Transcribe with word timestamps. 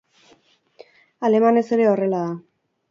Alemanez 1.31 1.67
ere 1.79 1.89
horrela 1.93 2.25
da. 2.29 2.37